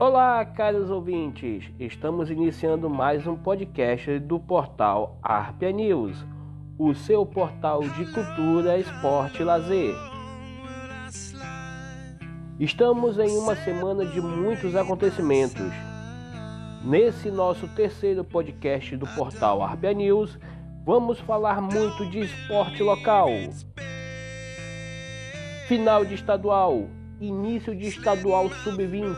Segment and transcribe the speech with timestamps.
[0.00, 1.68] Olá, caros ouvintes!
[1.76, 6.24] Estamos iniciando mais um podcast do portal Arpia News,
[6.78, 9.92] o seu portal de cultura, esporte e lazer.
[12.60, 15.72] Estamos em uma semana de muitos acontecimentos.
[16.84, 20.38] Nesse nosso terceiro podcast do portal Arpia News,
[20.84, 23.30] vamos falar muito de esporte local.
[25.66, 26.86] Final de estadual,
[27.20, 29.16] início de estadual sub-20,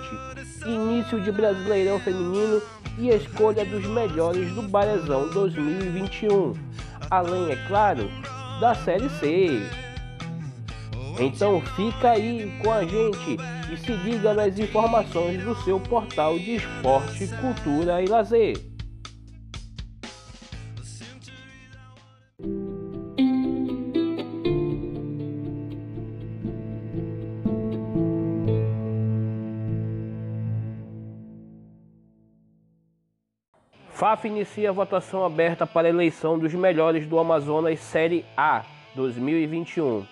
[0.66, 2.62] início de Brasileirão Feminino
[2.98, 6.54] e escolha dos melhores do Barezão 2021,
[7.10, 8.10] além, é claro,
[8.60, 9.62] da Série C.
[11.18, 13.36] Então fica aí com a gente
[13.70, 18.69] e se liga nas informações do seu portal de esporte, cultura e lazer.
[34.00, 38.62] FAF inicia a votação aberta para a eleição dos melhores do Amazonas Série A
[38.94, 40.06] 2021.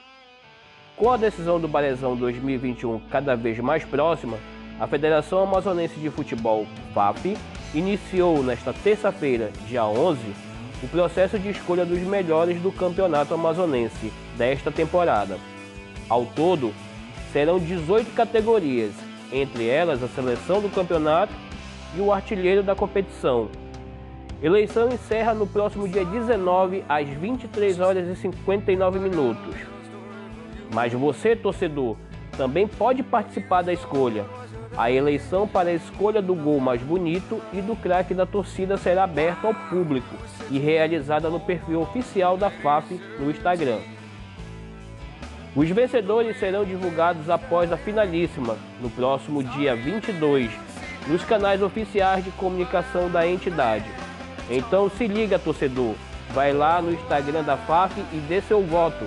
[0.94, 4.36] Com a decisão do Barezão 2021 cada vez mais próxima,
[4.78, 7.34] a Federação Amazonense de Futebol, FAF,
[7.72, 10.20] iniciou nesta terça-feira, dia 11,
[10.82, 15.38] o processo de escolha dos melhores do Campeonato Amazonense desta temporada.
[16.10, 16.74] Ao todo,
[17.32, 18.92] serão 18 categorias,
[19.32, 21.32] entre elas a seleção do campeonato
[21.96, 23.48] e o artilheiro da competição,
[24.40, 29.56] Eleição encerra no próximo dia 19 às 23 horas e 59 minutos.
[30.72, 31.96] Mas você, torcedor,
[32.36, 34.24] também pode participar da escolha.
[34.76, 39.02] A eleição para a escolha do gol mais bonito e do craque da torcida será
[39.04, 40.14] aberta ao público
[40.52, 43.80] e realizada no perfil oficial da FAP no Instagram.
[45.56, 50.48] Os vencedores serão divulgados após a finalíssima, no próximo dia 22,
[51.08, 53.97] nos canais oficiais de comunicação da entidade.
[54.50, 55.94] Então se liga, torcedor.
[56.30, 59.04] Vai lá no Instagram da FAF e dê seu voto.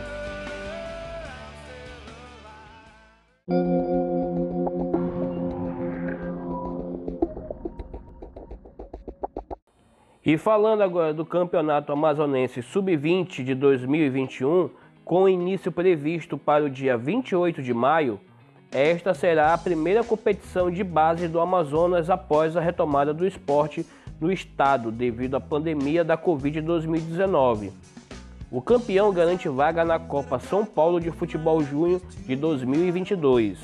[10.24, 14.69] E falando agora do Campeonato Amazonense Sub-20 de 2021,
[15.03, 18.19] com início previsto para o dia 28 de maio,
[18.72, 23.85] esta será a primeira competição de base do Amazonas após a retomada do esporte
[24.22, 27.72] no estado devido à pandemia da Covid-2019.
[28.52, 33.58] O campeão garante vaga na Copa São Paulo de Futebol Júnior de 2022.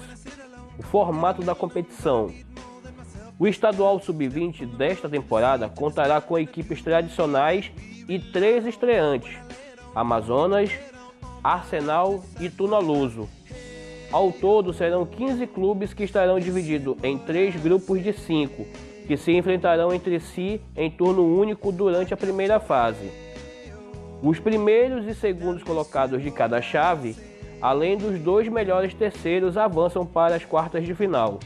[0.80, 2.32] O formato da competição.
[3.38, 7.72] O estadual sub-20 desta temporada contará com equipes tradicionais
[8.10, 9.38] e três estreantes:
[9.94, 10.72] Amazonas,
[11.44, 13.30] Arsenal e Tunaluso.
[14.12, 18.66] Ao todo serão 15 clubes que estarão divididos em três grupos de cinco
[19.08, 23.10] que se enfrentarão entre si em turno único durante a primeira fase.
[24.22, 27.16] Os primeiros e segundos colocados de cada chave,
[27.62, 31.40] além dos dois melhores terceiros, avançam para as quartas de final.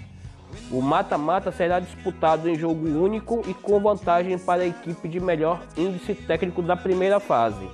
[0.72, 5.62] O mata-mata será disputado em jogo único e com vantagem para a equipe de melhor
[5.78, 7.68] índice técnico da primeira fase.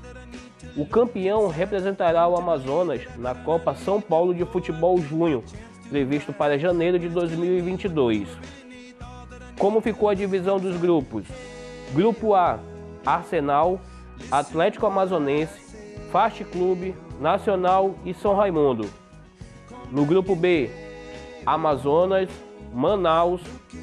[0.75, 5.44] O campeão representará o Amazonas na Copa São Paulo de Futebol Júnior,
[5.90, 8.28] previsto para janeiro de 2022.
[9.57, 11.25] Como ficou a divisão dos grupos?
[11.91, 12.59] Grupo A:
[13.03, 13.81] Arsenal,
[14.29, 15.59] Atlético Amazonense,
[16.12, 18.88] Fast Clube, Nacional e São Raimundo.
[19.91, 20.69] No grupo B:
[21.44, 22.29] Amazonas,
[22.72, 23.41] Manaus,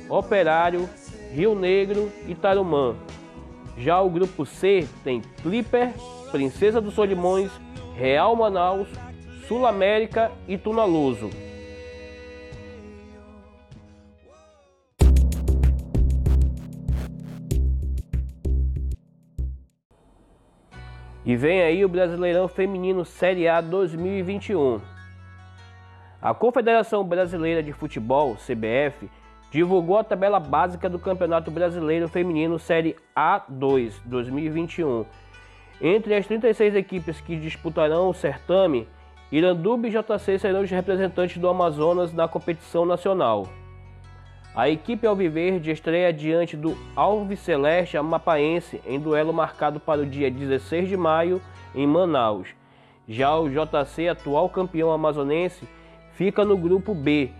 [0.08, 0.88] Operário,
[1.32, 2.94] Rio Negro e Tarumã.
[3.76, 5.92] Já o grupo C tem Clipper,
[6.30, 7.50] Princesa dos Solimões,
[7.96, 8.86] Real Manaus,
[9.48, 11.30] Sul América e Tunaluso.
[21.26, 24.78] E vem aí o Brasileirão Feminino Série A 2021.
[26.20, 29.08] A Confederação Brasileira de Futebol, CBF,
[29.50, 35.06] divulgou a tabela básica do Campeonato Brasileiro Feminino Série A2 2021.
[35.80, 38.86] Entre as 36 equipes que disputarão o certame,
[39.32, 43.48] Iranduba e JC serão os representantes do Amazonas na competição nacional.
[44.54, 50.30] A equipe Alviverde estreia diante do Alves Celeste Amapaense em duelo marcado para o dia
[50.30, 51.42] 16 de maio
[51.74, 52.50] em Manaus.
[53.08, 55.68] Já o JC, atual campeão amazonense,
[56.12, 57.32] fica no grupo B.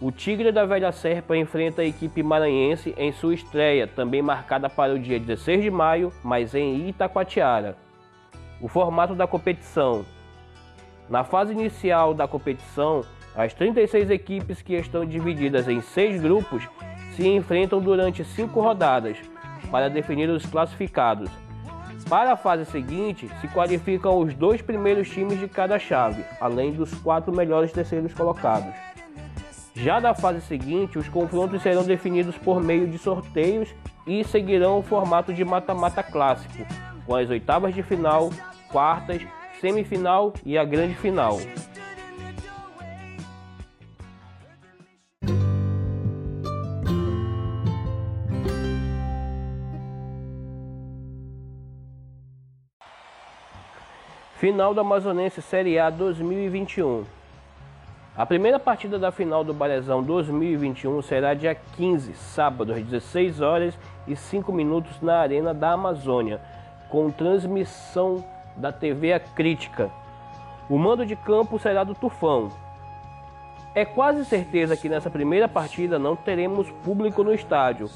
[0.00, 4.94] O Tigre da Velha Serpa enfrenta a equipe maranhense em sua estreia, também marcada para
[4.94, 7.76] o dia 16 de maio, mas em Itacoatiara.
[8.60, 10.06] O formato da competição.
[11.08, 16.68] Na fase inicial da competição, as 36 equipes que estão divididas em seis grupos
[17.14, 19.16] se enfrentam durante cinco rodadas
[19.70, 21.30] para definir os classificados.
[22.08, 26.92] Para a fase seguinte, se qualificam os dois primeiros times de cada chave, além dos
[26.94, 28.74] quatro melhores terceiros colocados.
[29.74, 33.72] Já da fase seguinte, os confrontos serão definidos por meio de sorteios
[34.06, 36.66] e seguirão o formato de mata-mata clássico,
[37.06, 38.30] com as oitavas de final,
[38.72, 39.22] quartas,
[39.60, 41.38] semifinal e a grande final.
[54.40, 57.04] Final do Amazonense Série A 2021.
[58.16, 63.78] A primeira partida da final do Barezão 2021 será dia 15, sábado, às 16 horas
[64.08, 66.40] e 5 minutos na Arena da Amazônia,
[66.88, 68.24] com transmissão
[68.56, 69.90] da TV A Crítica.
[70.70, 72.50] O mando de campo será do Tufão.
[73.74, 77.90] É quase certeza que nessa primeira partida não teremos público no estádio,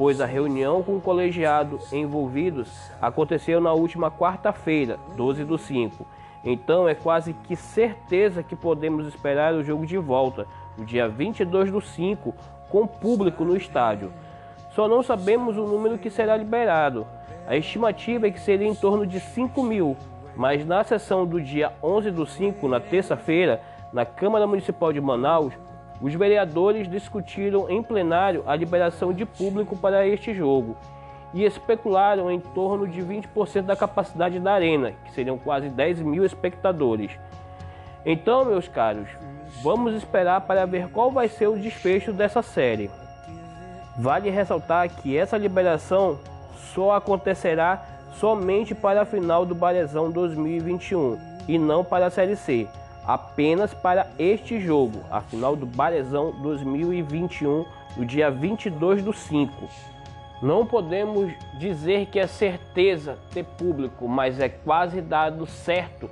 [0.00, 6.06] pois a reunião com o colegiado envolvidos aconteceu na última quarta-feira, 12 do 5.
[6.42, 10.46] Então é quase que certeza que podemos esperar o jogo de volta,
[10.78, 12.34] no dia 22 do 5,
[12.70, 14.10] com público no estádio.
[14.70, 17.06] Só não sabemos o número que será liberado.
[17.46, 19.98] A estimativa é que seria em torno de 5 mil,
[20.34, 23.60] mas na sessão do dia 11 do 5, na terça-feira,
[23.92, 25.52] na Câmara Municipal de Manaus,
[26.00, 30.76] os vereadores discutiram em plenário a liberação de público para este jogo
[31.34, 36.24] e especularam em torno de 20% da capacidade da arena, que seriam quase 10 mil
[36.24, 37.12] espectadores.
[38.04, 39.08] Então, meus caros,
[39.62, 42.90] vamos esperar para ver qual vai ser o desfecho dessa série.
[43.96, 46.18] Vale ressaltar que essa liberação
[46.74, 52.66] só acontecerá somente para a final do Barezão 2021 e não para a Série C
[53.06, 57.64] apenas para este jogo, a final do Barezão 2021,
[57.96, 59.68] no dia 22 do 5.
[60.42, 66.08] Não podemos dizer que é certeza ter público, mas é quase dado certo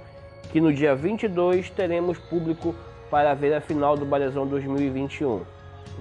[0.52, 2.74] que no dia 22 teremos público
[3.10, 5.42] para ver a final do Barezão 2021.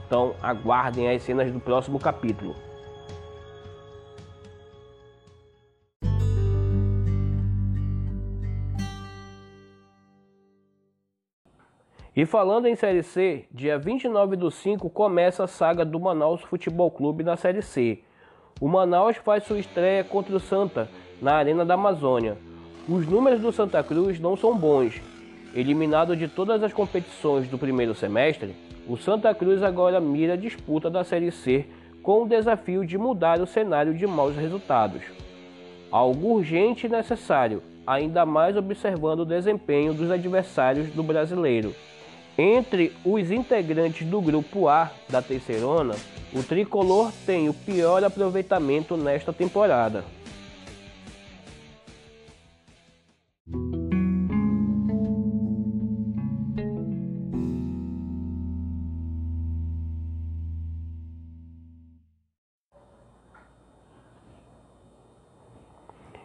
[0.05, 2.55] Então aguardem as cenas do próximo capítulo.
[12.17, 16.89] E falando em Série C, dia 29 do 5 começa a saga do Manaus Futebol
[16.89, 17.99] Clube na Série C.
[18.59, 20.89] O Manaus faz sua estreia contra o Santa
[21.21, 22.35] na Arena da Amazônia.
[22.89, 24.99] Os números do Santa Cruz não são bons.
[25.53, 28.55] Eliminado de todas as competições do primeiro semestre,
[28.87, 31.67] o Santa Cruz agora mira a disputa da Série C
[32.01, 35.03] com o desafio de mudar o cenário de maus resultados.
[35.91, 41.75] Algo urgente e necessário, ainda mais observando o desempenho dos adversários do brasileiro.
[42.39, 45.95] Entre os integrantes do grupo A da Terceirona,
[46.31, 50.03] o tricolor tem o pior aproveitamento nesta temporada.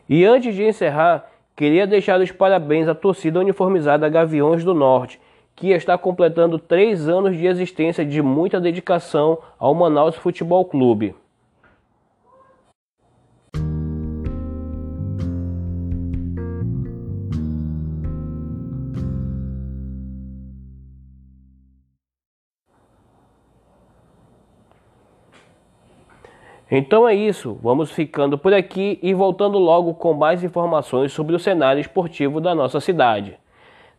[0.06, 1.26] E antes de encerrar,
[1.56, 5.19] queria deixar os parabéns à torcida uniformizada Gaviões do Norte
[5.54, 11.14] que está completando três anos de existência de muita dedicação ao Manaus Futebol Clube.
[26.75, 31.38] Então é isso, vamos ficando por aqui e voltando logo com mais informações sobre o
[31.38, 33.38] cenário esportivo da nossa cidade.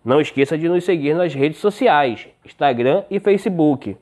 [0.03, 3.95] Não esqueça de nos seguir nas redes sociais, Instagram e Facebook.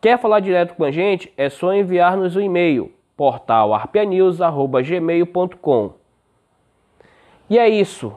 [0.00, 1.32] Quer falar direto com a gente?
[1.36, 5.94] É só enviar-nos um e-mail, portalarpianews.gmail.com
[7.50, 8.16] E é isso.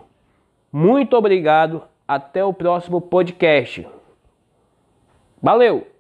[0.71, 1.81] Muito obrigado.
[2.07, 3.87] Até o próximo podcast.
[5.41, 5.98] Valeu!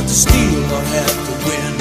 [0.00, 1.76] have to steal or have to win.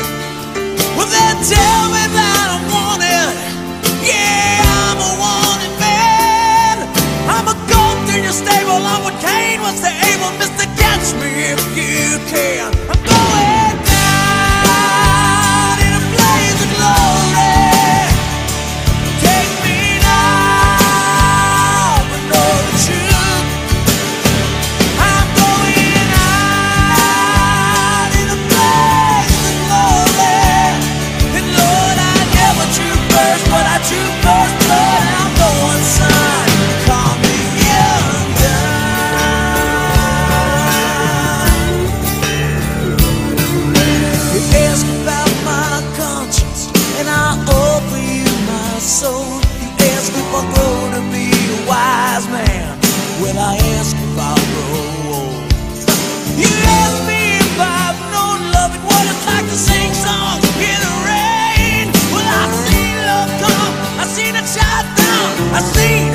[0.98, 3.32] Well, then tell me that I'm wanted.
[4.04, 6.84] Yeah, I'm a wanted man.
[7.32, 8.76] I'm a goat in your stable.
[8.76, 10.36] I'm what Cain was to Abel.
[10.36, 12.79] Mister, catch me if you can.
[65.54, 66.09] assim